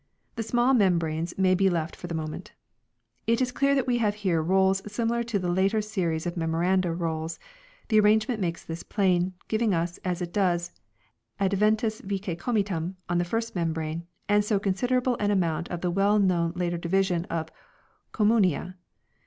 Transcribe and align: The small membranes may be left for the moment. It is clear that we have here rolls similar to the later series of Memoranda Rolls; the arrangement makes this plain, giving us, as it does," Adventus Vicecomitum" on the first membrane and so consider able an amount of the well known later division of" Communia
The 0.35 0.41
small 0.41 0.73
membranes 0.73 1.37
may 1.37 1.53
be 1.53 1.69
left 1.69 1.95
for 1.95 2.07
the 2.07 2.15
moment. 2.15 2.53
It 3.27 3.39
is 3.39 3.51
clear 3.51 3.75
that 3.75 3.85
we 3.85 3.99
have 3.99 4.15
here 4.15 4.41
rolls 4.41 4.81
similar 4.91 5.21
to 5.25 5.37
the 5.37 5.47
later 5.51 5.79
series 5.79 6.25
of 6.25 6.35
Memoranda 6.35 6.91
Rolls; 6.91 7.37
the 7.89 7.99
arrangement 7.99 8.41
makes 8.41 8.65
this 8.65 8.81
plain, 8.81 9.35
giving 9.47 9.75
us, 9.75 9.99
as 10.03 10.19
it 10.19 10.33
does," 10.33 10.71
Adventus 11.49 12.01
Vicecomitum" 12.01 12.95
on 13.09 13.19
the 13.19 13.23
first 13.25 13.53
membrane 13.55 14.07
and 14.27 14.43
so 14.43 14.57
consider 14.59 14.97
able 14.97 15.17
an 15.17 15.29
amount 15.29 15.69
of 15.69 15.81
the 15.81 15.91
well 15.91 16.17
known 16.17 16.53
later 16.55 16.79
division 16.79 17.25
of" 17.25 17.49
Communia 18.11 18.77